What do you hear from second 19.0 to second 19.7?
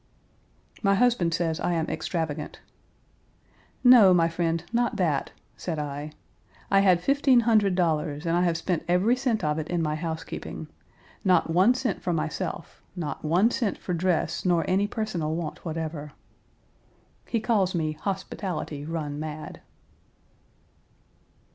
mad."